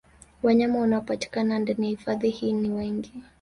Wanyama 0.43 0.79
wanaopatikana 0.79 1.59
ndani 1.59 1.83
ya 1.85 1.89
hifadhi 1.89 2.29
hii 2.29 2.53
ni 2.53 2.69
wengi 2.69 3.13